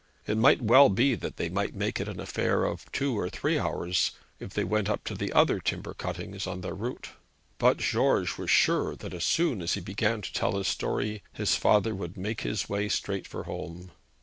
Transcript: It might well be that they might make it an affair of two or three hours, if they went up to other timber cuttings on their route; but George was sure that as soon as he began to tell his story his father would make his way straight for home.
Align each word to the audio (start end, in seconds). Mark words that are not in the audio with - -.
It 0.25 0.35
might 0.35 0.63
well 0.63 0.89
be 0.89 1.13
that 1.13 1.37
they 1.37 1.47
might 1.47 1.75
make 1.75 1.99
it 1.99 2.07
an 2.07 2.19
affair 2.19 2.63
of 2.63 2.91
two 2.91 3.19
or 3.19 3.29
three 3.29 3.59
hours, 3.59 4.13
if 4.39 4.51
they 4.51 4.63
went 4.63 4.89
up 4.89 5.03
to 5.03 5.31
other 5.37 5.59
timber 5.59 5.93
cuttings 5.93 6.47
on 6.47 6.61
their 6.61 6.73
route; 6.73 7.09
but 7.59 7.77
George 7.77 8.35
was 8.35 8.49
sure 8.49 8.95
that 8.95 9.13
as 9.13 9.25
soon 9.25 9.61
as 9.61 9.75
he 9.75 9.79
began 9.79 10.23
to 10.23 10.33
tell 10.33 10.57
his 10.57 10.67
story 10.67 11.21
his 11.33 11.53
father 11.55 11.93
would 11.93 12.17
make 12.17 12.41
his 12.41 12.67
way 12.67 12.89
straight 12.89 13.27
for 13.27 13.43
home. 13.43 13.91